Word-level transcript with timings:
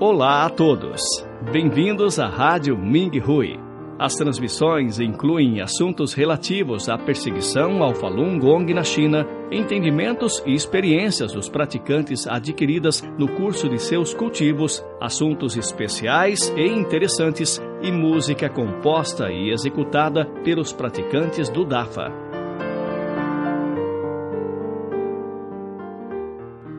Olá 0.00 0.44
a 0.44 0.48
todos. 0.48 1.02
Bem-vindos 1.50 2.20
à 2.20 2.28
Rádio 2.28 2.78
Ming 2.78 3.18
Hui. 3.18 3.58
As 3.98 4.14
transmissões 4.14 5.00
incluem 5.00 5.60
assuntos 5.60 6.14
relativos 6.14 6.88
à 6.88 6.96
perseguição 6.96 7.82
ao 7.82 7.92
Falun 7.96 8.38
Gong 8.38 8.72
na 8.72 8.84
China, 8.84 9.26
entendimentos 9.50 10.40
e 10.46 10.54
experiências 10.54 11.32
dos 11.32 11.48
praticantes 11.48 12.28
adquiridas 12.28 13.02
no 13.18 13.26
curso 13.26 13.68
de 13.68 13.80
seus 13.80 14.14
cultivos, 14.14 14.86
assuntos 15.00 15.56
especiais 15.56 16.48
e 16.56 16.64
interessantes 16.64 17.60
e 17.82 17.90
música 17.90 18.48
composta 18.48 19.32
e 19.32 19.50
executada 19.50 20.26
pelos 20.44 20.72
praticantes 20.72 21.48
do 21.48 21.64
DAFA. 21.64 22.27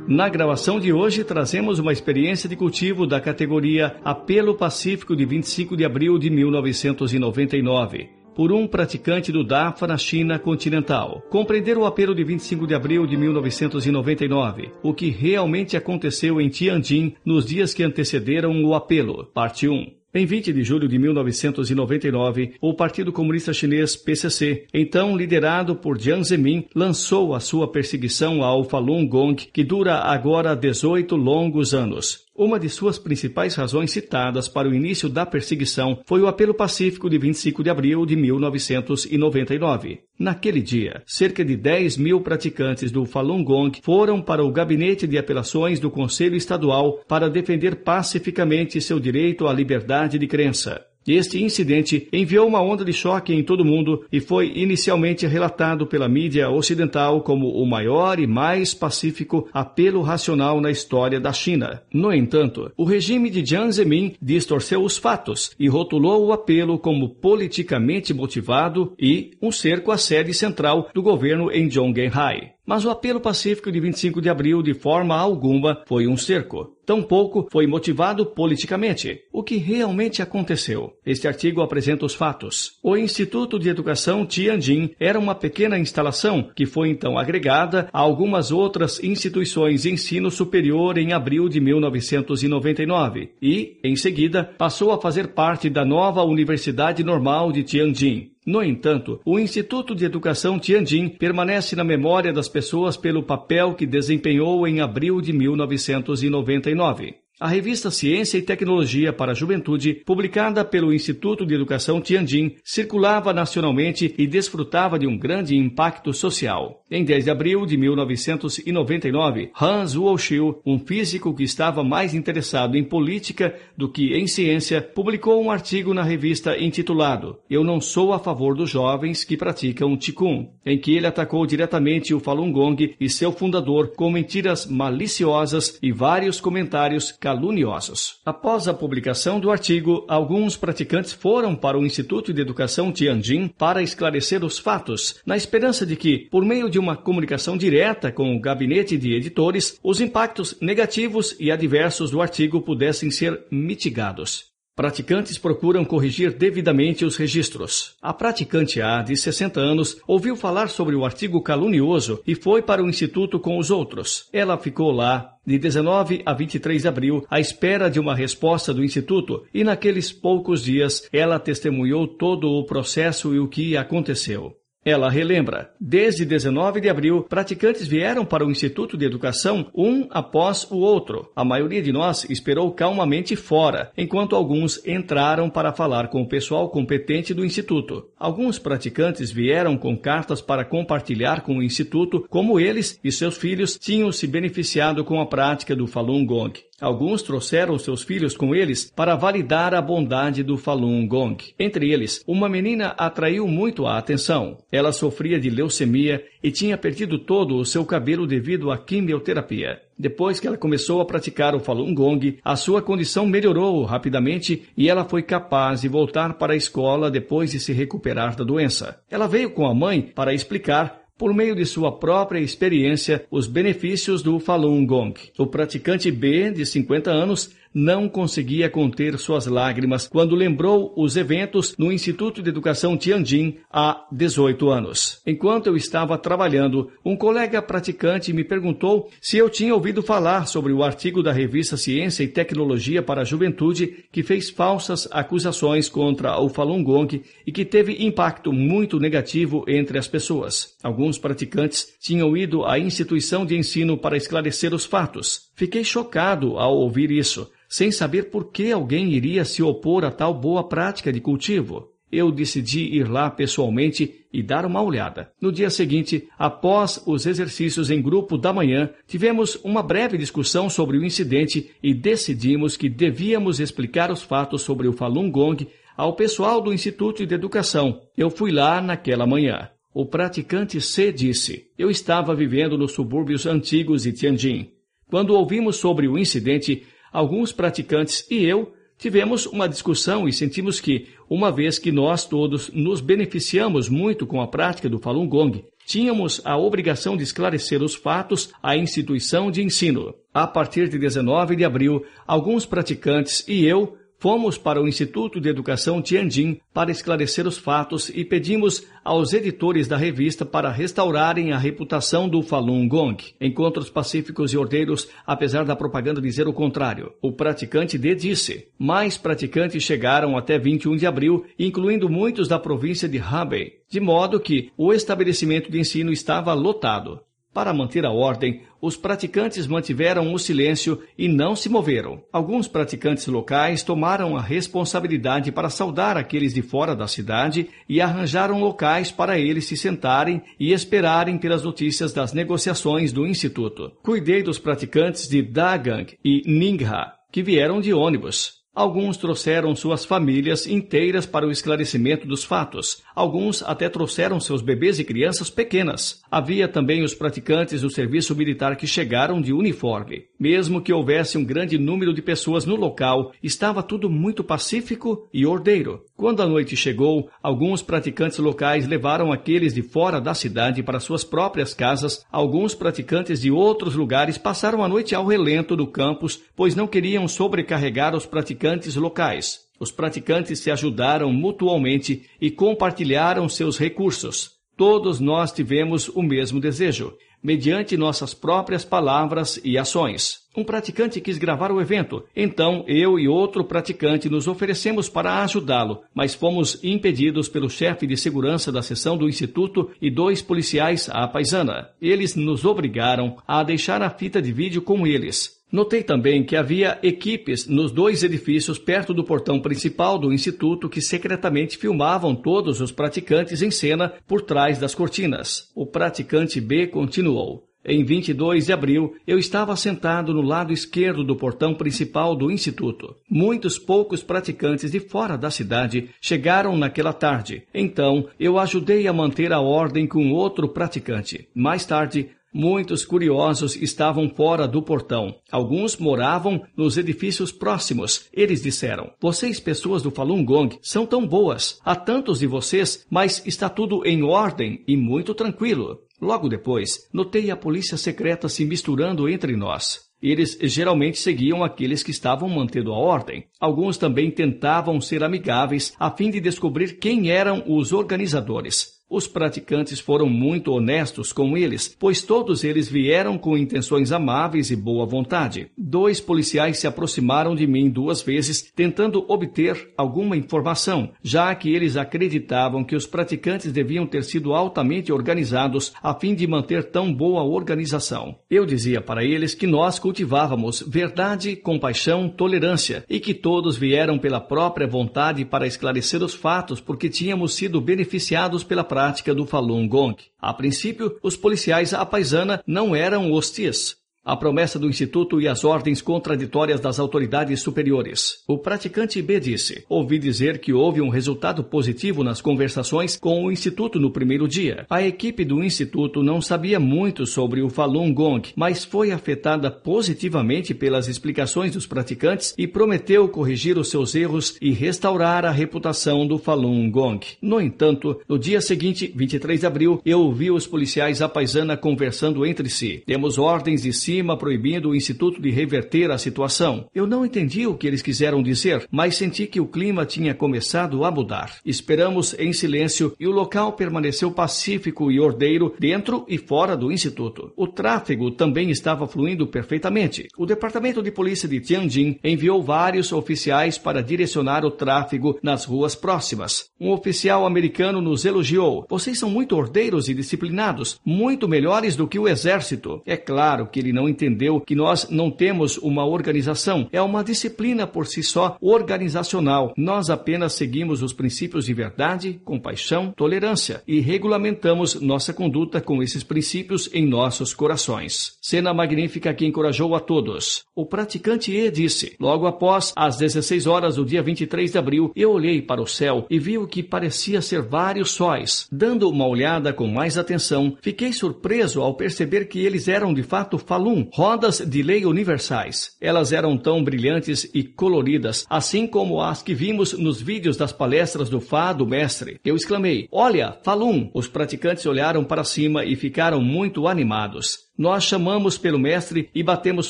Na 0.09 0.27
gravação 0.27 0.79
de 0.79 0.91
hoje, 0.91 1.23
trazemos 1.23 1.77
uma 1.77 1.93
experiência 1.93 2.49
de 2.49 2.55
cultivo 2.55 3.05
da 3.05 3.21
categoria 3.21 3.95
Apelo 4.03 4.55
Pacífico 4.55 5.15
de 5.15 5.23
25 5.23 5.77
de 5.77 5.85
abril 5.85 6.17
de 6.17 6.31
1999 6.31 8.09
por 8.33 8.51
um 8.51 8.65
praticante 8.65 9.31
do 9.31 9.43
DAFA 9.43 9.85
na 9.85 9.97
China 9.97 10.39
continental. 10.39 11.21
Compreender 11.29 11.77
o 11.77 11.85
apelo 11.85 12.15
de 12.15 12.23
25 12.23 12.65
de 12.65 12.73
abril 12.73 13.05
de 13.05 13.15
1999, 13.17 14.71
o 14.81 14.95
que 14.95 15.11
realmente 15.11 15.77
aconteceu 15.77 16.41
em 16.41 16.49
Tianjin 16.49 17.13
nos 17.23 17.45
dias 17.45 17.71
que 17.71 17.83
antecederam 17.83 18.63
o 18.63 18.73
apelo, 18.73 19.25
parte 19.31 19.67
1. 19.67 19.98
Em 20.11 20.25
20 20.25 20.51
de 20.51 20.63
julho 20.63 20.87
de 20.87 20.97
1999, 20.97 22.53
o 22.59 22.73
Partido 22.73 23.11
Comunista 23.11 23.53
Chinês 23.53 23.95
PCC, 23.95 24.65
então 24.73 25.15
liderado 25.15 25.75
por 25.75 26.01
Jiang 26.01 26.23
Zemin, 26.23 26.65
lançou 26.73 27.35
a 27.35 27.39
sua 27.39 27.71
perseguição 27.71 28.43
ao 28.43 28.63
Falun 28.63 29.07
Gong, 29.07 29.35
que 29.35 29.63
dura 29.63 29.99
agora 29.99 30.55
18 30.55 31.15
longos 31.15 31.75
anos. 31.75 32.25
Uma 32.39 32.57
de 32.57 32.69
suas 32.69 32.97
principais 32.97 33.53
razões 33.55 33.91
citadas 33.91 34.47
para 34.47 34.69
o 34.69 34.73
início 34.73 35.09
da 35.09 35.25
perseguição 35.25 35.99
foi 36.05 36.21
o 36.21 36.27
apelo 36.27 36.53
pacífico 36.53 37.09
de 37.09 37.17
25 37.17 37.61
de 37.61 37.69
abril 37.69 38.05
de 38.05 38.15
1999. 38.15 39.99
Naquele 40.17 40.61
dia, 40.61 41.03
cerca 41.05 41.43
de 41.43 41.57
10 41.57 41.97
mil 41.97 42.21
praticantes 42.21 42.91
do 42.91 43.05
Falun 43.05 43.43
Gong 43.43 43.77
foram 43.83 44.21
para 44.21 44.41
o 44.41 44.53
gabinete 44.53 45.05
de 45.05 45.17
apelações 45.17 45.81
do 45.81 45.91
Conselho 45.91 46.37
Estadual 46.37 47.01
para 47.09 47.29
defender 47.29 47.83
pacificamente 47.83 48.79
seu 48.79 49.01
direito 49.01 49.45
à 49.45 49.51
liberdade 49.51 50.17
de 50.17 50.25
crença. 50.25 50.88
Este 51.07 51.41
incidente 51.41 52.07
enviou 52.13 52.47
uma 52.47 52.61
onda 52.61 52.85
de 52.85 52.93
choque 52.93 53.33
em 53.33 53.43
todo 53.43 53.61
o 53.61 53.65
mundo 53.65 54.05
e 54.11 54.19
foi 54.19 54.51
inicialmente 54.55 55.25
relatado 55.25 55.87
pela 55.87 56.07
mídia 56.07 56.49
ocidental 56.49 57.21
como 57.21 57.49
o 57.49 57.65
maior 57.65 58.19
e 58.19 58.27
mais 58.27 58.73
pacífico 58.73 59.47
apelo 59.53 60.01
racional 60.01 60.61
na 60.61 60.69
história 60.69 61.19
da 61.19 61.33
China. 61.33 61.81
No 61.93 62.13
entanto, 62.13 62.71
o 62.77 62.83
regime 62.83 63.29
de 63.29 63.43
Jiang 63.43 63.71
Zemin 63.71 64.13
distorceu 64.21 64.83
os 64.83 64.97
fatos 64.97 65.51
e 65.59 65.67
rotulou 65.67 66.27
o 66.27 66.33
apelo 66.33 66.77
como 66.77 67.09
politicamente 67.09 68.13
motivado 68.13 68.93
e 68.99 69.31
um 69.41 69.51
cerco 69.51 69.91
à 69.91 69.97
sede 69.97 70.33
central 70.33 70.89
do 70.93 71.01
governo 71.01 71.51
em 71.51 71.69
Zhongnanhai. 71.69 72.58
Mas 72.69 72.85
o 72.85 72.91
apelo 72.91 73.19
pacífico 73.19 73.71
de 73.71 73.79
25 73.79 74.21
de 74.21 74.29
abril, 74.29 74.61
de 74.61 74.75
forma 74.75 75.17
alguma, 75.17 75.81
foi 75.87 76.07
um 76.07 76.15
cerco. 76.15 76.77
Tampouco 76.85 77.47
foi 77.51 77.65
motivado 77.65 78.27
politicamente. 78.27 79.21
O 79.33 79.41
que 79.41 79.57
realmente 79.57 80.21
aconteceu? 80.21 80.93
Este 81.03 81.27
artigo 81.27 81.63
apresenta 81.63 82.05
os 82.05 82.13
fatos. 82.13 82.77
O 82.83 82.95
Instituto 82.95 83.57
de 83.57 83.69
Educação 83.69 84.23
Tianjin 84.23 84.91
era 84.99 85.17
uma 85.17 85.33
pequena 85.33 85.79
instalação 85.79 86.51
que 86.55 86.67
foi 86.67 86.89
então 86.89 87.17
agregada 87.17 87.89
a 87.91 87.99
algumas 87.99 88.51
outras 88.51 89.03
instituições 89.03 89.81
de 89.81 89.91
ensino 89.91 90.29
superior 90.29 90.99
em 90.99 91.11
abril 91.11 91.49
de 91.49 91.59
1999 91.59 93.31
e, 93.41 93.79
em 93.83 93.95
seguida, 93.95 94.43
passou 94.43 94.91
a 94.91 95.01
fazer 95.01 95.29
parte 95.29 95.71
da 95.71 95.83
nova 95.83 96.23
Universidade 96.23 97.03
Normal 97.03 97.51
de 97.51 97.63
Tianjin. 97.63 98.31
No 98.49 98.63
entanto, 98.63 99.21
o 99.23 99.37
Instituto 99.37 99.93
de 99.93 100.05
Educação 100.05 100.57
Tianjin 100.57 101.07
permanece 101.07 101.75
na 101.75 101.83
memória 101.83 102.33
das 102.33 102.49
pessoas 102.49 102.97
pelo 102.97 103.21
papel 103.21 103.75
que 103.75 103.85
desempenhou 103.85 104.67
em 104.67 104.81
abril 104.81 105.21
de 105.21 105.31
1999. 105.31 107.13
A 107.39 107.47
revista 107.47 107.89
Ciência 107.89 108.37
e 108.37 108.41
Tecnologia 108.41 109.13
para 109.13 109.31
a 109.31 109.33
Juventude, 109.33 110.01
publicada 110.05 110.65
pelo 110.65 110.93
Instituto 110.93 111.45
de 111.45 111.55
Educação 111.55 112.01
Tianjin, 112.01 112.57
circulava 112.65 113.31
nacionalmente 113.31 114.13
e 114.17 114.27
desfrutava 114.27 114.99
de 114.99 115.07
um 115.07 115.17
grande 115.17 115.55
impacto 115.55 116.11
social. 116.11 116.83
Em 116.91 117.05
10 117.05 117.23
de 117.23 117.31
abril 117.31 117.65
de 117.65 117.77
1999, 117.77 119.51
Hans 119.57 119.95
Wolschiu, 119.95 120.59
um 120.65 120.79
físico 120.79 121.33
que 121.33 121.43
estava 121.43 121.81
mais 121.81 122.13
interessado 122.13 122.75
em 122.75 122.83
política 122.83 123.55
do 123.77 123.87
que 123.89 124.15
em 124.15 124.27
ciência, 124.27 124.81
publicou 124.81 125.41
um 125.41 125.49
artigo 125.49 125.93
na 125.93 126.03
revista 126.03 126.57
intitulado 126.57 127.37
Eu 127.49 127.63
não 127.63 127.79
sou 127.79 128.11
a 128.11 128.19
favor 128.19 128.53
dos 128.53 128.69
jovens 128.69 129.23
que 129.23 129.37
praticam 129.37 129.95
Qigong, 129.95 130.49
em 130.65 130.77
que 130.77 130.93
ele 130.93 131.07
atacou 131.07 131.45
diretamente 131.45 132.13
o 132.13 132.19
Falun 132.19 132.51
Gong 132.51 132.95
e 132.99 133.09
seu 133.09 133.31
fundador 133.31 133.93
com 133.95 134.11
mentiras 134.11 134.65
maliciosas 134.65 135.79
e 135.81 135.93
vários 135.93 136.41
comentários 136.41 137.13
caluniosos. 137.29 138.15
Após 138.25 138.67
a 138.67 138.73
publicação 138.73 139.39
do 139.39 139.51
artigo, 139.51 140.03
alguns 140.07 140.57
praticantes 140.57 141.13
foram 141.13 141.55
para 141.55 141.77
o 141.77 141.85
Instituto 141.85 142.33
de 142.33 142.41
Educação 142.41 142.91
Tianjin 142.91 143.49
para 143.49 143.83
esclarecer 143.83 144.43
os 144.43 144.57
fatos, 144.57 145.21
na 145.23 145.37
esperança 145.37 145.85
de 145.85 145.95
que, 145.95 146.27
por 146.31 146.43
meio 146.43 146.67
de 146.71 146.79
uma 146.79 146.95
comunicação 146.95 147.55
direta 147.55 148.11
com 148.11 148.35
o 148.35 148.41
gabinete 148.41 148.97
de 148.97 149.13
editores, 149.13 149.79
os 149.83 150.01
impactos 150.01 150.57
negativos 150.59 151.35
e 151.39 151.51
adversos 151.51 152.09
do 152.09 152.19
artigo 152.19 152.61
pudessem 152.61 153.11
ser 153.11 153.45
mitigados. 153.51 154.49
Praticantes 154.79 155.37
procuram 155.37 155.83
corrigir 155.83 156.31
devidamente 156.31 157.03
os 157.03 157.17
registros. 157.17 157.97
A 158.01 158.13
praticante 158.13 158.81
A, 158.81 159.01
de 159.01 159.13
60 159.17 159.59
anos, 159.59 159.99
ouviu 160.07 160.37
falar 160.37 160.69
sobre 160.69 160.95
o 160.95 161.03
artigo 161.03 161.43
calunioso 161.43 162.23
e 162.25 162.33
foi 162.33 162.61
para 162.61 162.81
o 162.81 162.87
instituto 162.87 163.41
com 163.41 163.57
os 163.57 163.71
outros. 163.71 164.29
Ela 164.31 164.57
ficou 164.57 164.89
lá 164.93 165.33
de 165.45 165.59
19 165.59 166.23
a 166.25 166.33
23 166.33 166.83
de 166.83 166.87
abril 166.87 167.25
à 167.29 167.41
espera 167.41 167.89
de 167.89 167.99
uma 167.99 168.15
resposta 168.15 168.73
do 168.73 168.81
instituto 168.81 169.43
e 169.53 169.65
naqueles 169.65 170.13
poucos 170.13 170.63
dias 170.63 171.09
ela 171.11 171.37
testemunhou 171.41 172.07
todo 172.07 172.47
o 172.47 172.65
processo 172.65 173.35
e 173.35 173.39
o 173.39 173.49
que 173.49 173.75
aconteceu. 173.75 174.55
Ela 174.89 175.07
relembra: 175.07 175.69
desde 175.79 176.25
19 176.25 176.81
de 176.81 176.89
abril, 176.89 177.21
praticantes 177.21 177.85
vieram 177.85 178.25
para 178.25 178.43
o 178.43 178.49
Instituto 178.49 178.97
de 178.97 179.05
Educação 179.05 179.67
um 179.71 180.07
após 180.09 180.65
o 180.71 180.77
outro. 180.77 181.29
A 181.35 181.45
maioria 181.45 181.79
de 181.79 181.91
nós 181.91 182.27
esperou 182.27 182.71
calmamente 182.71 183.35
fora, 183.35 183.91
enquanto 183.95 184.35
alguns 184.35 184.83
entraram 184.87 185.47
para 185.47 185.71
falar 185.71 186.07
com 186.07 186.23
o 186.23 186.27
pessoal 186.27 186.69
competente 186.69 187.35
do 187.35 187.45
Instituto. 187.45 188.07
Alguns 188.17 188.57
praticantes 188.57 189.31
vieram 189.31 189.77
com 189.77 189.95
cartas 189.95 190.41
para 190.41 190.65
compartilhar 190.65 191.41
com 191.41 191.59
o 191.59 191.63
Instituto 191.63 192.25
como 192.27 192.59
eles 192.59 192.99
e 193.03 193.11
seus 193.11 193.37
filhos 193.37 193.77
tinham 193.77 194.11
se 194.11 194.25
beneficiado 194.25 195.03
com 195.03 195.21
a 195.21 195.27
prática 195.27 195.75
do 195.75 195.85
Falun 195.85 196.25
Gong. 196.25 196.68
Alguns 196.81 197.21
trouxeram 197.21 197.77
seus 197.77 198.03
filhos 198.03 198.35
com 198.35 198.55
eles 198.55 198.91
para 198.95 199.15
validar 199.15 199.73
a 199.73 199.81
bondade 199.81 200.43
do 200.43 200.57
Falun 200.57 201.07
Gong. 201.07 201.37
Entre 201.59 201.91
eles, 201.91 202.23
uma 202.27 202.47
menina 202.47 202.95
atraiu 202.97 203.47
muito 203.47 203.85
a 203.85 203.97
atenção. 203.97 204.57
Ela 204.71 204.91
sofria 204.91 205.39
de 205.39 205.49
leucemia 205.49 206.23
e 206.41 206.51
tinha 206.51 206.77
perdido 206.77 207.19
todo 207.19 207.55
o 207.57 207.65
seu 207.65 207.85
cabelo 207.85 208.25
devido 208.25 208.71
à 208.71 208.77
quimioterapia. 208.77 209.81
Depois 209.97 210.39
que 210.39 210.47
ela 210.47 210.57
começou 210.57 211.01
a 211.01 211.05
praticar 211.05 211.53
o 211.53 211.59
Falun 211.59 211.93
Gong, 211.93 212.39
a 212.41 212.55
sua 212.55 212.81
condição 212.81 213.25
melhorou 213.25 213.83
rapidamente 213.83 214.63
e 214.77 214.89
ela 214.89 215.03
foi 215.03 215.21
capaz 215.21 215.81
de 215.81 215.89
voltar 215.89 216.35
para 216.35 216.53
a 216.53 216.55
escola 216.55 217.11
depois 217.11 217.51
de 217.51 217.59
se 217.59 217.73
recuperar 217.73 218.33
da 218.33 218.45
doença. 218.45 219.01
Ela 219.11 219.27
veio 219.27 219.49
com 219.49 219.67
a 219.67 219.75
mãe 219.75 220.01
para 220.01 220.33
explicar 220.33 221.08
por 221.19 221.33
meio 221.33 221.53
de 221.53 221.65
sua 221.65 221.91
própria 221.91 222.39
experiência, 222.39 223.25
os 223.29 223.45
benefícios 223.45 224.23
do 224.23 224.39
Falun 224.39 224.85
Gong. 224.85 225.13
O 225.37 225.45
praticante 225.45 226.09
B, 226.09 226.49
de 226.49 226.65
50 226.65 227.11
anos, 227.11 227.51
não 227.73 228.09
conseguia 228.09 228.69
conter 228.69 229.17
suas 229.17 229.45
lágrimas 229.45 230.07
quando 230.07 230.35
lembrou 230.35 230.93
os 230.95 231.15
eventos 231.15 231.75
no 231.77 231.91
Instituto 231.91 232.41
de 232.41 232.49
Educação 232.49 232.97
Tianjin 232.97 233.57
há 233.71 234.05
18 234.11 234.69
anos. 234.69 235.21
Enquanto 235.25 235.67
eu 235.67 235.75
estava 235.75 236.17
trabalhando, 236.17 236.91
um 237.05 237.15
colega 237.15 237.61
praticante 237.61 238.33
me 238.33 238.43
perguntou 238.43 239.09
se 239.21 239.37
eu 239.37 239.49
tinha 239.49 239.73
ouvido 239.73 240.01
falar 240.01 240.47
sobre 240.47 240.73
o 240.73 240.83
artigo 240.83 241.21
da 241.21 241.31
revista 241.31 241.77
Ciência 241.77 242.23
e 242.23 242.27
Tecnologia 242.27 243.01
para 243.01 243.21
a 243.21 243.25
Juventude 243.25 244.05
que 244.11 244.23
fez 244.23 244.49
falsas 244.49 245.07
acusações 245.11 245.87
contra 245.87 246.39
o 246.39 246.49
Falun 246.49 246.83
Gong 246.83 247.21
e 247.45 247.51
que 247.51 247.65
teve 247.65 248.03
impacto 248.03 248.51
muito 248.51 248.99
negativo 248.99 249.63
entre 249.67 249.97
as 249.97 250.07
pessoas. 250.07 250.75
Alguns 250.81 251.17
praticantes 251.17 251.93
tinham 251.99 252.35
ido 252.35 252.65
à 252.65 252.79
instituição 252.79 253.45
de 253.45 253.55
ensino 253.55 253.97
para 253.97 254.17
esclarecer 254.17 254.73
os 254.73 254.85
fatos. 254.85 255.49
Fiquei 255.55 255.83
chocado 255.83 256.57
ao 256.57 256.75
ouvir 256.75 257.11
isso 257.11 257.49
sem 257.69 257.91
saber 257.91 258.31
por 258.31 258.51
que 258.51 258.71
alguém 258.71 259.13
iria 259.13 259.45
se 259.45 259.61
opor 259.61 260.03
a 260.03 260.11
tal 260.11 260.33
boa 260.33 260.67
prática 260.67 261.13
de 261.13 261.21
cultivo. 261.21 261.93
eu 262.11 262.31
decidi 262.31 262.85
ir 262.97 263.07
lá 263.07 263.29
pessoalmente 263.29 264.25
e 264.33 264.41
dar 264.41 264.65
uma 264.65 264.81
olhada. 264.81 265.31
No 265.39 265.51
dia 265.51 265.69
seguinte, 265.69 266.27
após 266.39 266.99
os 267.05 267.27
exercícios 267.27 267.91
em 267.91 268.01
grupo 268.01 268.35
da 268.35 268.51
manhã, 268.51 268.89
tivemos 269.07 269.55
uma 269.63 269.83
breve 269.83 270.17
discussão 270.17 270.71
sobre 270.71 270.97
o 270.97 271.05
incidente 271.05 271.69
e 271.83 271.93
decidimos 271.93 272.75
que 272.75 272.89
devíamos 272.89 273.59
explicar 273.59 274.09
os 274.09 274.23
fatos 274.23 274.63
sobre 274.63 274.87
o 274.87 274.93
Falun 274.93 275.29
Gong 275.29 275.67
ao 275.95 276.15
pessoal 276.15 276.59
do 276.61 276.73
Instituto 276.73 277.23
de 277.27 277.35
Educação. 277.35 278.01
Eu 278.17 278.31
fui 278.31 278.51
lá 278.51 278.81
naquela 278.81 279.27
manhã. 279.27 279.69
O 279.93 280.05
praticante 280.05 280.81
C 280.81 281.11
disse: 281.11 281.67
Eu 281.77 281.91
estava 281.91 282.33
vivendo 282.33 282.75
nos 282.75 282.93
subúrbios 282.93 283.45
antigos 283.45 284.03
de 284.03 284.13
Tianjin. 284.13 284.71
Quando 285.07 285.35
ouvimos 285.35 285.77
sobre 285.77 286.07
o 286.07 286.17
incidente, 286.17 286.87
alguns 287.11 287.51
praticantes 287.51 288.25
e 288.29 288.43
eu 288.43 288.73
tivemos 288.97 289.45
uma 289.45 289.67
discussão 289.67 290.27
e 290.27 290.33
sentimos 290.33 290.79
que, 290.79 291.07
uma 291.29 291.51
vez 291.51 291.79
que 291.79 291.91
nós 291.91 292.25
todos 292.25 292.69
nos 292.73 292.99
beneficiamos 292.99 293.87
muito 293.87 294.27
com 294.27 294.41
a 294.41 294.47
prática 294.47 294.89
do 294.89 294.99
Falun 294.99 295.27
Gong, 295.27 295.63
tínhamos 295.85 296.41
a 296.43 296.57
obrigação 296.57 297.15
de 297.15 297.23
esclarecer 297.23 297.81
os 297.81 297.95
fatos 297.95 298.51
à 298.61 298.75
instituição 298.75 299.49
de 299.49 299.63
ensino. 299.63 300.13
A 300.33 300.45
partir 300.45 300.89
de 300.89 300.99
19 300.99 301.55
de 301.55 301.63
abril, 301.63 302.05
alguns 302.27 302.65
praticantes 302.65 303.43
e 303.47 303.65
eu 303.65 303.97
Fomos 304.21 304.57
para 304.57 304.81
o 304.81 304.87
Instituto 304.87 305.39
de 305.39 305.47
Educação 305.47 306.01
Tianjin 306.01 306.59
para 306.73 306.91
esclarecer 306.91 307.47
os 307.47 307.57
fatos 307.57 308.09
e 308.09 308.25
pedimos 308.25 308.85
aos 309.01 309.31
editores 309.31 309.87
da 309.87 309.95
revista 309.95 310.45
para 310.45 310.69
restaurarem 310.69 311.53
a 311.53 311.57
reputação 311.57 312.27
do 312.27 312.41
Falun 312.43 312.85
Gong. 312.85 313.15
Encontros 313.39 313.89
pacíficos 313.89 314.51
e 314.51 314.57
ordeiros, 314.57 315.07
apesar 315.25 315.63
da 315.63 315.73
propaganda 315.73 316.21
dizer 316.21 316.49
o 316.49 316.53
contrário. 316.53 317.13
O 317.21 317.31
praticante 317.31 317.97
D 317.97 318.13
disse. 318.13 318.67
Mais 318.77 319.17
praticantes 319.17 319.83
chegaram 319.83 320.37
até 320.37 320.59
21 320.59 320.97
de 320.97 321.07
abril, 321.07 321.45
incluindo 321.57 322.09
muitos 322.09 322.49
da 322.49 322.59
província 322.59 323.07
de 323.07 323.19
Hebei, 323.19 323.79
de 323.89 324.01
modo 324.01 324.37
que 324.37 324.69
o 324.75 324.91
estabelecimento 324.91 325.71
de 325.71 325.79
ensino 325.79 326.11
estava 326.11 326.53
lotado. 326.53 327.21
Para 327.59 327.73
manter 327.73 328.05
a 328.05 328.09
ordem, 328.09 328.61
os 328.81 328.95
praticantes 328.95 329.67
mantiveram 329.67 330.33
o 330.33 330.39
silêncio 330.39 331.03
e 331.17 331.27
não 331.27 331.57
se 331.57 331.67
moveram. 331.67 332.23
Alguns 332.31 332.69
praticantes 332.69 333.27
locais 333.27 333.83
tomaram 333.83 334.37
a 334.37 334.41
responsabilidade 334.41 335.51
para 335.51 335.69
saudar 335.69 336.15
aqueles 336.15 336.53
de 336.53 336.61
fora 336.61 336.95
da 336.95 337.05
cidade 337.05 337.67
e 337.89 337.99
arranjaram 337.99 338.61
locais 338.61 339.11
para 339.11 339.37
eles 339.37 339.65
se 339.65 339.75
sentarem 339.75 340.41
e 340.57 340.71
esperarem 340.71 341.37
pelas 341.37 341.61
notícias 341.61 342.13
das 342.13 342.31
negociações 342.31 343.11
do 343.11 343.27
Instituto. 343.27 343.91
Cuidei 344.01 344.41
dos 344.41 344.57
praticantes 344.57 345.27
de 345.27 345.41
Dagang 345.41 346.17
e 346.23 346.41
Ningha, 346.45 347.11
que 347.29 347.43
vieram 347.43 347.81
de 347.81 347.93
ônibus. 347.93 348.58
Alguns 348.73 349.17
trouxeram 349.17 349.75
suas 349.75 350.05
famílias 350.05 350.67
inteiras 350.67 351.25
para 351.25 351.45
o 351.45 351.51
esclarecimento 351.51 352.27
dos 352.27 352.43
fatos. 352.43 353.01
Alguns 353.15 353.63
até 353.63 353.89
trouxeram 353.89 354.39
seus 354.39 354.61
bebês 354.61 354.99
e 354.99 355.03
crianças 355.03 355.49
pequenas. 355.49 356.21
Havia 356.29 356.67
também 356.67 357.03
os 357.03 357.15
praticantes 357.15 357.81
do 357.81 357.89
serviço 357.89 358.35
militar 358.35 358.75
que 358.75 358.85
chegaram 358.85 359.41
de 359.41 359.51
uniforme. 359.51 360.25
Mesmo 360.39 360.81
que 360.81 360.93
houvesse 360.93 361.35
um 361.35 361.43
grande 361.43 361.79
número 361.79 362.13
de 362.13 362.21
pessoas 362.21 362.63
no 362.63 362.75
local, 362.75 363.33
estava 363.41 363.81
tudo 363.81 364.07
muito 364.07 364.43
pacífico 364.43 365.27
e 365.33 365.47
ordeiro. 365.47 366.05
Quando 366.15 366.43
a 366.43 366.47
noite 366.47 366.75
chegou, 366.75 367.29
alguns 367.41 367.81
praticantes 367.81 368.37
locais 368.37 368.87
levaram 368.87 369.31
aqueles 369.31 369.73
de 369.73 369.81
fora 369.81 370.21
da 370.21 370.33
cidade 370.33 370.83
para 370.83 370.99
suas 370.99 371.23
próprias 371.23 371.73
casas. 371.73 372.23
Alguns 372.31 372.75
praticantes 372.75 373.41
de 373.41 373.49
outros 373.49 373.95
lugares 373.95 374.37
passaram 374.37 374.83
a 374.83 374.87
noite 374.87 375.15
ao 375.15 375.25
relento 375.25 375.75
do 375.75 375.87
campus, 375.87 376.39
pois 376.55 376.75
não 376.75 376.87
queriam 376.87 377.27
sobrecarregar 377.27 378.15
os 378.15 378.25
praticantes 378.25 378.58
locais. 378.95 379.61
Os 379.79 379.91
praticantes 379.91 380.59
se 380.59 380.69
ajudaram 380.69 381.31
mutualmente 381.31 382.29
e 382.39 382.51
compartilharam 382.51 383.47
seus 383.47 383.77
recursos. 383.77 384.51
Todos 384.75 385.19
nós 385.19 385.51
tivemos 385.51 386.09
o 386.09 386.21
mesmo 386.21 386.59
desejo 386.59 387.13
mediante 387.41 387.97
nossas 387.97 388.33
próprias 388.33 388.83
palavras 388.83 389.59
e 389.63 389.77
ações. 389.77 390.39
Um 390.55 390.63
praticante 390.63 391.21
quis 391.21 391.37
gravar 391.37 391.71
o 391.71 391.79
evento, 391.79 392.23
então 392.35 392.83
eu 392.87 393.17
e 393.17 393.27
outro 393.27 393.63
praticante 393.63 394.29
nos 394.29 394.47
oferecemos 394.47 395.07
para 395.07 395.41
ajudá-lo, 395.41 396.01
mas 396.13 396.35
fomos 396.35 396.83
impedidos 396.83 397.47
pelo 397.47 397.69
chefe 397.69 398.05
de 398.05 398.17
segurança 398.17 398.71
da 398.71 398.81
seção 398.81 399.17
do 399.17 399.29
instituto 399.29 399.89
e 400.01 400.11
dois 400.11 400.41
policiais 400.41 401.09
à 401.09 401.27
paisana. 401.27 401.89
Eles 402.01 402.35
nos 402.35 402.65
obrigaram 402.65 403.37
a 403.47 403.63
deixar 403.63 404.01
a 404.01 404.09
fita 404.09 404.41
de 404.41 404.51
vídeo 404.51 404.81
com 404.81 405.07
eles. 405.07 405.58
Notei 405.71 406.01
também 406.01 406.43
que 406.43 406.55
havia 406.55 406.97
equipes 407.03 407.67
nos 407.67 407.91
dois 407.91 408.23
edifícios 408.23 408.79
perto 408.79 409.13
do 409.13 409.23
portão 409.23 409.59
principal 409.59 410.17
do 410.17 410.33
Instituto 410.33 410.89
que 410.89 411.01
secretamente 411.01 411.77
filmavam 411.77 412.35
todos 412.35 412.81
os 412.81 412.91
praticantes 412.91 413.61
em 413.61 413.69
cena 413.69 414.13
por 414.27 414.41
trás 414.41 414.79
das 414.79 414.95
cortinas. 414.95 415.69
O 415.75 415.85
praticante 415.85 416.59
B 416.59 416.87
continuou. 416.87 417.69
Em 417.85 418.03
22 418.03 418.65
de 418.65 418.73
abril, 418.73 419.15
eu 419.25 419.39
estava 419.39 419.75
sentado 419.75 420.33
no 420.33 420.41
lado 420.41 420.73
esquerdo 420.73 421.23
do 421.23 421.35
portão 421.35 421.73
principal 421.73 422.35
do 422.35 422.51
Instituto. 422.51 423.15
Muitos 423.29 423.79
poucos 423.79 424.21
praticantes 424.21 424.91
de 424.91 424.99
fora 424.99 425.37
da 425.37 425.49
cidade 425.49 426.09
chegaram 426.19 426.75
naquela 426.77 427.13
tarde. 427.13 427.63
Então, 427.73 428.27
eu 428.37 428.59
ajudei 428.59 429.07
a 429.07 429.13
manter 429.13 429.53
a 429.53 429.61
ordem 429.61 430.05
com 430.05 430.31
outro 430.33 430.67
praticante. 430.67 431.47
Mais 431.55 431.85
tarde, 431.85 432.29
Muitos 432.53 433.05
curiosos 433.05 433.75
estavam 433.75 434.27
fora 434.29 434.67
do 434.67 434.81
portão. 434.81 435.35
Alguns 435.51 435.97
moravam 435.97 436.63
nos 436.75 436.97
edifícios 436.97 437.51
próximos. 437.51 438.27
Eles 438.33 438.63
disseram: 438.63 439.11
Vocês, 439.21 439.59
pessoas 439.59 440.01
do 440.01 440.09
Falun 440.09 440.43
Gong, 440.43 440.77
são 440.81 441.05
tão 441.05 441.27
boas. 441.27 441.79
Há 441.85 441.95
tantos 441.95 442.39
de 442.39 442.47
vocês, 442.47 443.05
mas 443.09 443.45
está 443.45 443.69
tudo 443.69 444.05
em 444.05 444.23
ordem 444.23 444.83
e 444.87 444.97
muito 444.97 445.35
tranquilo. 445.35 445.99
Logo 446.19 446.49
depois, 446.49 447.07
notei 447.13 447.51
a 447.51 447.55
polícia 447.55 447.97
secreta 447.97 448.49
se 448.49 448.65
misturando 448.65 449.29
entre 449.29 449.55
nós. 449.55 450.09
Eles 450.21 450.57
geralmente 450.63 451.17
seguiam 451.17 451.63
aqueles 451.63 452.03
que 452.03 452.11
estavam 452.11 452.49
mantendo 452.49 452.91
a 452.91 452.97
ordem. 452.97 453.45
Alguns 453.59 453.97
também 453.97 454.29
tentavam 454.29 454.99
ser 454.99 455.23
amigáveis 455.23 455.93
a 455.97 456.11
fim 456.11 456.29
de 456.29 456.41
descobrir 456.41 456.97
quem 456.99 457.31
eram 457.31 457.63
os 457.65 457.93
organizadores. 457.93 458.98
Os 459.11 459.25
praticantes 459.25 459.99
foram 459.99 460.29
muito 460.29 460.71
honestos 460.71 461.33
com 461.33 461.57
eles, 461.57 461.95
pois 461.97 462.21
todos 462.21 462.63
eles 462.63 462.87
vieram 462.87 463.39
com 463.39 463.57
intenções 463.57 464.11
amáveis 464.11 464.69
e 464.69 464.75
boa 464.75 465.03
vontade. 465.03 465.71
Dois 465.75 466.21
policiais 466.21 466.77
se 466.77 466.85
aproximaram 466.85 467.55
de 467.55 467.65
mim 467.65 467.89
duas 467.89 468.21
vezes, 468.21 468.61
tentando 468.61 469.25
obter 469.27 469.89
alguma 469.97 470.37
informação, 470.37 471.09
já 471.23 471.55
que 471.55 471.73
eles 471.73 471.97
acreditavam 471.97 472.83
que 472.83 472.95
os 472.95 473.07
praticantes 473.07 473.71
deviam 473.71 474.05
ter 474.05 474.23
sido 474.23 474.53
altamente 474.53 475.11
organizados 475.11 475.91
a 476.03 476.13
fim 476.13 476.35
de 476.35 476.45
manter 476.45 476.91
tão 476.91 477.11
boa 477.11 477.41
organização. 477.41 478.35
Eu 478.47 478.63
dizia 478.63 479.01
para 479.01 479.23
eles 479.23 479.55
que 479.55 479.65
nós 479.65 479.97
cultivávamos 479.97 480.83
verdade, 480.87 481.55
compaixão, 481.55 482.29
tolerância 482.29 483.03
e 483.09 483.19
que 483.19 483.33
todos 483.33 483.75
vieram 483.75 484.19
pela 484.19 484.39
própria 484.39 484.85
vontade 484.85 485.43
para 485.45 485.65
esclarecer 485.65 486.21
os 486.21 486.35
fatos 486.35 486.79
porque 486.79 487.09
tínhamos 487.09 487.55
sido 487.55 487.81
beneficiados 487.81 488.63
pela 488.63 488.83
prática 488.83 488.98
prática 488.99 489.33
do 489.33 489.45
Falun 489.45 489.87
Gong. 489.87 490.13
A 490.41 490.53
princípio, 490.53 491.17
os 491.23 491.37
policiais 491.37 491.93
à 491.93 492.05
paisana 492.05 492.61
não 492.67 492.93
eram 492.93 493.31
hostis, 493.31 493.95
a 494.23 494.35
promessa 494.35 494.77
do 494.77 494.87
Instituto 494.87 495.41
e 495.41 495.47
as 495.47 495.63
ordens 495.63 496.01
contraditórias 496.01 496.79
das 496.79 496.99
autoridades 496.99 497.61
superiores. 497.61 498.43
O 498.47 498.57
praticante 498.57 499.21
B 499.21 499.39
disse: 499.39 499.85
Ouvi 499.89 500.19
dizer 500.19 500.59
que 500.59 500.73
houve 500.73 501.01
um 501.01 501.09
resultado 501.09 501.63
positivo 501.63 502.23
nas 502.23 502.41
conversações 502.41 503.17
com 503.17 503.43
o 503.43 503.51
Instituto 503.51 503.99
no 503.99 504.11
primeiro 504.11 504.47
dia. 504.47 504.85
A 504.89 505.01
equipe 505.01 505.43
do 505.43 505.63
Instituto 505.63 506.21
não 506.21 506.41
sabia 506.41 506.79
muito 506.79 507.25
sobre 507.25 507.61
o 507.61 507.69
Falun 507.69 508.13
Gong, 508.13 508.49
mas 508.55 508.83
foi 508.83 509.11
afetada 509.11 509.71
positivamente 509.71 510.73
pelas 510.73 511.07
explicações 511.07 511.73
dos 511.73 511.87
praticantes 511.87 512.53
e 512.57 512.67
prometeu 512.67 513.27
corrigir 513.29 513.77
os 513.77 513.89
seus 513.89 514.15
erros 514.15 514.57
e 514.61 514.71
restaurar 514.71 515.45
a 515.45 515.51
reputação 515.51 516.27
do 516.27 516.37
Falun 516.37 516.89
Gong. 516.91 517.25
No 517.41 517.59
entanto, 517.59 518.19
no 518.27 518.37
dia 518.37 518.61
seguinte, 518.61 519.11
23 519.15 519.61
de 519.61 519.65
abril, 519.65 520.01
eu 520.05 520.21
ouvi 520.21 520.51
os 520.51 520.67
policiais 520.67 521.21
à 521.21 521.29
paisana 521.29 521.77
conversando 521.77 522.45
entre 522.45 522.69
si. 522.69 523.03
Temos 523.05 523.37
ordens 523.37 523.83
de 523.83 523.93
cima 524.09 524.35
proibindo 524.35 524.89
o 524.89 524.95
Instituto 524.95 525.39
de 525.39 525.51
reverter 525.51 526.09
a 526.09 526.17
situação. 526.17 526.89
Eu 526.95 527.05
não 527.05 527.23
entendi 527.23 527.67
o 527.67 527.75
que 527.75 527.85
eles 527.85 528.01
quiseram 528.01 528.41
dizer, 528.41 528.87
mas 528.89 529.15
senti 529.15 529.45
que 529.45 529.59
o 529.59 529.67
clima 529.67 530.03
tinha 530.03 530.33
começado 530.33 531.05
a 531.05 531.11
mudar. 531.11 531.57
Esperamos 531.63 532.35
em 532.39 532.51
silêncio 532.51 533.13
e 533.19 533.27
o 533.27 533.31
local 533.31 533.73
permaneceu 533.73 534.31
pacífico 534.31 535.11
e 535.11 535.19
ordeiro 535.19 535.75
dentro 535.77 536.25
e 536.27 536.39
fora 536.39 536.75
do 536.75 536.91
Instituto. 536.91 537.53
O 537.55 537.67
tráfego 537.67 538.31
também 538.31 538.71
estava 538.71 539.05
fluindo 539.05 539.45
perfeitamente. 539.45 540.27
O 540.35 540.45
Departamento 540.47 541.03
de 541.03 541.11
Polícia 541.11 541.47
de 541.47 541.59
Tianjin 541.59 542.17
enviou 542.23 542.63
vários 542.63 543.11
oficiais 543.11 543.77
para 543.77 544.01
direcionar 544.01 544.65
o 544.65 544.71
tráfego 544.71 545.37
nas 545.43 545.65
ruas 545.65 545.93
próximas. 545.93 546.65
Um 546.79 546.89
oficial 546.91 547.45
americano 547.45 548.01
nos 548.01 548.25
elogiou. 548.25 548.87
Vocês 548.89 549.19
são 549.19 549.29
muito 549.29 549.55
ordeiros 549.55 550.09
e 550.09 550.15
disciplinados, 550.15 550.99
muito 551.05 551.47
melhores 551.47 551.95
do 551.95 552.07
que 552.07 552.17
o 552.17 552.27
exército. 552.27 553.03
É 553.05 553.15
claro 553.15 553.67
que 553.67 553.79
ele 553.79 553.93
não 553.93 553.98
não 553.99 554.07
entendeu 554.07 554.61
que 554.61 554.75
nós 554.75 555.09
não 555.09 555.29
temos 555.29 555.77
uma 555.77 556.05
organização. 556.05 556.87
É 556.89 557.01
uma 557.01 557.21
disciplina 557.21 557.85
por 557.85 558.07
si 558.07 558.23
só 558.23 558.55
organizacional. 558.61 559.73
Nós 559.75 560.09
apenas 560.09 560.53
seguimos 560.53 561.03
os 561.03 561.11
princípios 561.11 561.65
de 561.65 561.73
verdade, 561.73 562.39
compaixão, 562.45 563.11
tolerância 563.11 563.83
e 563.85 563.99
regulamentamos 563.99 565.01
nossa 565.01 565.33
conduta 565.33 565.81
com 565.81 566.01
esses 566.01 566.23
princípios 566.23 566.89
em 566.93 567.05
nossos 567.05 567.53
corações. 567.53 568.37
Cena 568.41 568.73
magnífica 568.73 569.33
que 569.33 569.45
encorajou 569.45 569.93
a 569.93 569.99
todos. 569.99 570.63
O 570.73 570.85
praticante 570.85 571.51
E 571.51 571.69
disse: 571.69 572.15
Logo 572.21 572.47
após 572.47 572.93
às 572.95 573.17
16 573.17 573.67
horas 573.67 573.97
do 573.97 574.05
dia 574.05 574.23
23 574.23 574.71
de 574.71 574.77
abril, 574.77 575.11
eu 575.13 575.31
olhei 575.31 575.61
para 575.61 575.81
o 575.81 575.87
céu 575.87 576.25
e 576.29 576.39
vi 576.39 576.57
o 576.57 576.67
que 576.67 576.81
parecia 576.81 577.41
ser 577.41 577.61
vários 577.61 578.11
sóis. 578.11 578.65
Dando 578.71 579.09
uma 579.09 579.27
olhada 579.27 579.73
com 579.73 579.87
mais 579.87 580.17
atenção, 580.17 580.77
fiquei 580.81 581.11
surpreso 581.11 581.81
ao 581.81 581.95
perceber 581.95 582.45
que 582.45 582.65
eles 582.65 582.87
eram 582.87 583.13
de 583.13 583.23
fato 583.23 583.57
Falun, 583.89 584.07
rodas 584.13 584.59
de 584.59 584.83
lei 584.83 585.05
universais. 585.05 585.97
Elas 585.99 586.31
eram 586.31 586.55
tão 586.57 586.83
brilhantes 586.83 587.49
e 587.53 587.63
coloridas, 587.63 588.45
assim 588.49 588.85
como 588.85 589.19
as 589.21 589.41
que 589.41 589.53
vimos 589.53 589.93
nos 589.93 590.21
vídeos 590.21 590.55
das 590.55 590.71
palestras 590.71 591.29
do 591.29 591.41
Fá 591.41 591.73
do 591.73 591.87
Mestre. 591.87 592.39
Eu 592.45 592.55
exclamei: 592.55 593.07
Olha, 593.11 593.57
Falun! 593.63 594.11
Os 594.13 594.27
praticantes 594.27 594.85
olharam 594.85 595.23
para 595.23 595.43
cima 595.43 595.83
e 595.83 595.95
ficaram 595.95 596.41
muito 596.41 596.87
animados. 596.87 597.68
Nós 597.79 598.03
chamamos 598.03 598.57
pelo 598.57 598.77
mestre 598.77 599.29
e 599.33 599.41
batemos 599.41 599.89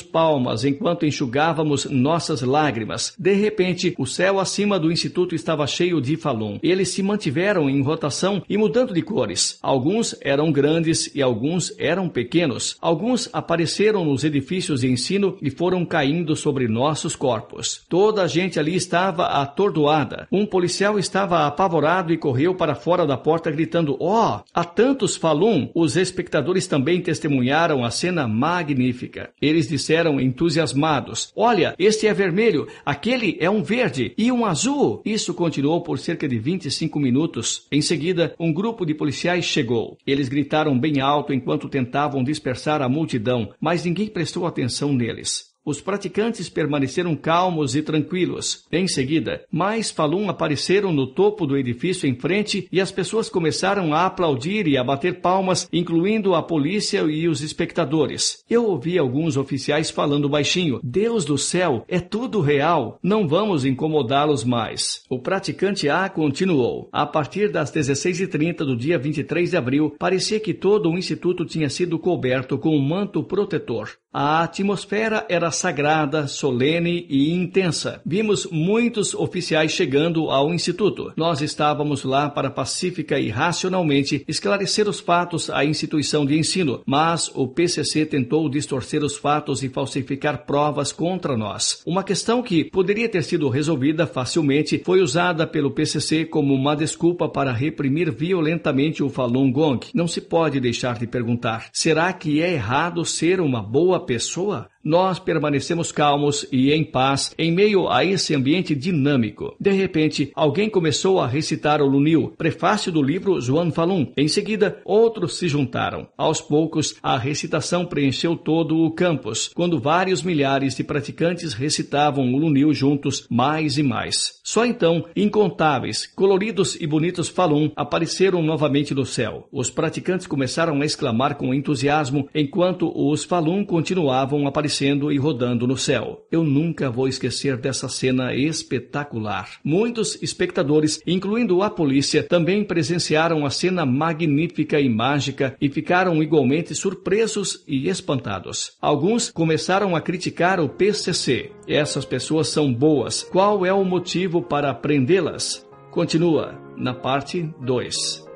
palmas 0.00 0.64
enquanto 0.64 1.04
enxugávamos 1.04 1.86
nossas 1.86 2.40
lágrimas. 2.40 3.12
De 3.18 3.32
repente, 3.32 3.96
o 3.98 4.06
céu 4.06 4.38
acima 4.38 4.78
do 4.78 4.92
instituto 4.92 5.34
estava 5.34 5.66
cheio 5.66 6.00
de 6.00 6.16
falum. 6.16 6.60
Eles 6.62 6.90
se 6.90 7.02
mantiveram 7.02 7.68
em 7.68 7.82
rotação 7.82 8.44
e 8.48 8.56
mudando 8.56 8.94
de 8.94 9.02
cores. 9.02 9.58
Alguns 9.60 10.14
eram 10.20 10.52
grandes 10.52 11.12
e 11.16 11.20
alguns 11.20 11.74
eram 11.80 12.08
pequenos. 12.08 12.76
Alguns 12.80 13.28
apareceram 13.32 14.04
nos 14.04 14.22
edifícios 14.22 14.82
de 14.82 14.88
ensino 14.88 15.36
e 15.42 15.50
foram 15.50 15.84
caindo 15.84 16.36
sobre 16.36 16.68
nossos 16.68 17.16
corpos. 17.16 17.84
Toda 17.88 18.22
a 18.22 18.28
gente 18.28 18.60
ali 18.60 18.76
estava 18.76 19.24
atordoada. 19.24 20.28
Um 20.30 20.46
policial 20.46 20.96
estava 20.96 21.44
apavorado 21.44 22.12
e 22.12 22.16
correu 22.16 22.54
para 22.54 22.76
fora 22.76 23.04
da 23.04 23.16
porta 23.16 23.50
gritando: 23.50 23.96
"Ó, 23.98 24.36
oh, 24.36 24.44
há 24.54 24.64
tantos 24.64 25.16
falum!" 25.16 25.68
Os 25.74 25.96
espectadores 25.96 26.68
também 26.68 27.00
testemunharam 27.00 27.79
a 27.84 27.90
cena 27.90 28.26
magnífica. 28.26 29.30
Eles 29.40 29.68
disseram 29.68 30.20
entusiasmados: 30.20 31.32
Olha, 31.34 31.74
este 31.78 32.06
é 32.06 32.14
vermelho, 32.14 32.66
aquele 32.84 33.36
é 33.40 33.50
um 33.50 33.62
verde 33.62 34.14
e 34.16 34.30
um 34.30 34.44
azul. 34.44 35.02
Isso 35.04 35.34
continuou 35.34 35.82
por 35.82 35.98
cerca 35.98 36.28
de 36.28 36.38
25 36.38 36.98
minutos. 36.98 37.66
Em 37.70 37.82
seguida, 37.82 38.34
um 38.38 38.52
grupo 38.52 38.84
de 38.84 38.94
policiais 38.94 39.44
chegou. 39.44 39.98
Eles 40.06 40.28
gritaram 40.28 40.78
bem 40.78 41.00
alto 41.00 41.32
enquanto 41.32 41.68
tentavam 41.68 42.24
dispersar 42.24 42.82
a 42.82 42.88
multidão, 42.88 43.50
mas 43.60 43.84
ninguém 43.84 44.08
prestou 44.08 44.46
atenção 44.46 44.92
neles. 44.92 45.49
Os 45.64 45.78
praticantes 45.80 46.48
permaneceram 46.48 47.14
calmos 47.14 47.76
e 47.76 47.82
tranquilos. 47.82 48.64
Em 48.72 48.88
seguida, 48.88 49.44
mais 49.52 49.90
Falun 49.90 50.30
apareceram 50.30 50.90
no 50.90 51.06
topo 51.06 51.46
do 51.46 51.56
edifício 51.56 52.08
em 52.08 52.14
frente 52.14 52.66
e 52.72 52.80
as 52.80 52.90
pessoas 52.90 53.28
começaram 53.28 53.92
a 53.92 54.06
aplaudir 54.06 54.66
e 54.66 54.78
a 54.78 54.82
bater 54.82 55.20
palmas, 55.20 55.68
incluindo 55.70 56.34
a 56.34 56.42
polícia 56.42 57.00
e 57.02 57.28
os 57.28 57.42
espectadores. 57.42 58.42
Eu 58.48 58.64
ouvi 58.64 58.98
alguns 58.98 59.36
oficiais 59.36 59.90
falando 59.90 60.30
baixinho: 60.30 60.80
Deus 60.82 61.26
do 61.26 61.36
céu, 61.36 61.84
é 61.86 62.00
tudo 62.00 62.40
real. 62.40 62.98
Não 63.02 63.28
vamos 63.28 63.66
incomodá-los 63.66 64.44
mais. 64.44 65.04
O 65.10 65.18
praticante 65.18 65.90
A 65.90 66.08
continuou. 66.08 66.88
A 66.90 67.04
partir 67.04 67.52
das 67.52 67.70
16h30 67.70 68.56
do 68.64 68.76
dia 68.76 68.98
23 68.98 69.50
de 69.50 69.56
abril, 69.58 69.94
parecia 69.98 70.40
que 70.40 70.54
todo 70.54 70.90
o 70.90 70.96
instituto 70.96 71.44
tinha 71.44 71.68
sido 71.68 71.98
coberto 71.98 72.56
com 72.56 72.74
um 72.74 72.80
manto 72.80 73.22
protetor. 73.22 73.90
A 74.12 74.42
atmosfera 74.42 75.24
era 75.28 75.52
sagrada, 75.52 76.26
solene 76.26 77.06
e 77.08 77.30
intensa. 77.32 78.02
Vimos 78.04 78.44
muitos 78.50 79.14
oficiais 79.14 79.70
chegando 79.70 80.32
ao 80.32 80.52
instituto. 80.52 81.12
Nós 81.16 81.40
estávamos 81.40 82.02
lá 82.02 82.28
para 82.28 82.50
pacífica 82.50 83.20
e 83.20 83.28
racionalmente 83.28 84.24
esclarecer 84.26 84.88
os 84.88 84.98
fatos 84.98 85.48
à 85.48 85.64
instituição 85.64 86.26
de 86.26 86.36
ensino, 86.36 86.82
mas 86.84 87.30
o 87.36 87.46
PCC 87.46 88.04
tentou 88.04 88.48
distorcer 88.48 89.04
os 89.04 89.16
fatos 89.16 89.62
e 89.62 89.68
falsificar 89.68 90.44
provas 90.44 90.90
contra 90.90 91.36
nós. 91.36 91.80
Uma 91.86 92.02
questão 92.02 92.42
que 92.42 92.64
poderia 92.64 93.08
ter 93.08 93.22
sido 93.22 93.48
resolvida 93.48 94.08
facilmente 94.08 94.82
foi 94.84 95.00
usada 95.02 95.46
pelo 95.46 95.70
PCC 95.70 96.24
como 96.24 96.52
uma 96.52 96.74
desculpa 96.74 97.28
para 97.28 97.52
reprimir 97.52 98.10
violentamente 98.10 99.04
o 99.04 99.08
Falun 99.08 99.52
Gong. 99.52 99.86
Não 99.94 100.08
se 100.08 100.20
pode 100.20 100.58
deixar 100.58 100.98
de 100.98 101.06
perguntar: 101.06 101.68
será 101.72 102.12
que 102.12 102.42
é 102.42 102.54
errado 102.54 103.04
ser 103.04 103.40
uma 103.40 103.62
boa 103.62 103.99
pessoa? 104.00 104.68
Nós 104.82 105.18
permanecemos 105.18 105.92
calmos 105.92 106.46
e 106.50 106.72
em 106.72 106.82
paz 106.82 107.34
em 107.36 107.52
meio 107.52 107.86
a 107.86 108.02
esse 108.02 108.34
ambiente 108.34 108.74
dinâmico. 108.74 109.54
De 109.60 109.70
repente, 109.70 110.32
alguém 110.34 110.70
começou 110.70 111.20
a 111.20 111.26
recitar 111.26 111.82
o 111.82 111.86
Lunil, 111.86 112.32
prefácio 112.38 112.90
do 112.90 113.02
livro 113.02 113.38
Zhuan 113.38 113.70
Falun. 113.70 114.10
Em 114.16 114.26
seguida, 114.26 114.80
outros 114.82 115.36
se 115.36 115.48
juntaram. 115.48 116.08
Aos 116.16 116.40
poucos, 116.40 116.96
a 117.02 117.18
recitação 117.18 117.84
preencheu 117.84 118.34
todo 118.34 118.78
o 118.78 118.90
campus, 118.90 119.50
quando 119.54 119.78
vários 119.78 120.22
milhares 120.22 120.74
de 120.74 120.82
praticantes 120.82 121.52
recitavam 121.52 122.32
o 122.32 122.38
Lunil 122.38 122.72
juntos 122.72 123.26
mais 123.28 123.76
e 123.76 123.82
mais. 123.82 124.40
Só 124.42 124.64
então, 124.64 125.04
incontáveis, 125.14 126.06
coloridos 126.06 126.80
e 126.80 126.86
bonitos 126.86 127.28
Falun 127.28 127.70
apareceram 127.76 128.42
novamente 128.42 128.94
no 128.94 129.04
céu. 129.04 129.46
Os 129.52 129.68
praticantes 129.68 130.26
começaram 130.26 130.80
a 130.80 130.86
exclamar 130.86 131.36
com 131.36 131.52
entusiasmo 131.52 132.30
enquanto 132.34 132.90
os 132.94 133.24
Falun 133.24 133.62
continuavam 133.62 134.46
aparecendo 134.46 134.69
aparecendo 134.70 135.10
e 135.10 135.18
rodando 135.18 135.66
no 135.66 135.76
céu. 135.76 136.24
Eu 136.30 136.44
nunca 136.44 136.90
vou 136.90 137.08
esquecer 137.08 137.56
dessa 137.56 137.88
cena 137.88 138.32
espetacular. 138.34 139.58
Muitos 139.64 140.22
espectadores, 140.22 141.00
incluindo 141.04 141.62
a 141.62 141.68
polícia, 141.68 142.22
também 142.22 142.62
presenciaram 142.62 143.44
a 143.44 143.50
cena 143.50 143.84
magnífica 143.84 144.80
e 144.80 144.88
mágica 144.88 145.56
e 145.60 145.68
ficaram 145.68 146.22
igualmente 146.22 146.74
surpresos 146.74 147.64
e 147.66 147.88
espantados. 147.88 148.76
Alguns 148.80 149.30
começaram 149.30 149.96
a 149.96 150.00
criticar 150.00 150.60
o 150.60 150.68
PCC. 150.68 151.50
Essas 151.66 152.04
pessoas 152.04 152.48
são 152.48 152.72
boas. 152.72 153.24
Qual 153.24 153.66
é 153.66 153.72
o 153.72 153.84
motivo 153.84 154.40
para 154.40 154.72
prendê-las? 154.72 155.66
Continua 155.90 156.54
na 156.76 156.94
parte 156.94 157.42
2. 157.60 158.29